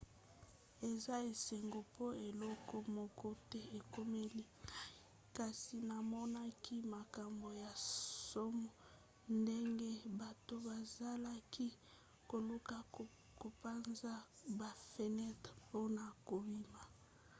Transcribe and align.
eza 0.89 1.15
esengo 1.31 1.79
mpo 1.89 2.05
eloko 2.27 2.75
moko 2.97 3.27
te 3.49 3.59
ekomeli 3.79 4.43
ngai 4.51 4.91
kasi 5.37 5.75
namonaki 5.89 6.75
makambo 6.95 7.47
ya 7.63 7.71
nsomo 7.79 8.69
ndenge 9.39 9.91
bato 10.19 10.53
bazalaki 10.67 11.67
koluka 12.29 12.75
kopanza 13.39 14.13
bafenetre 14.59 15.53
mpona 15.63 16.03
kobima 16.27 16.81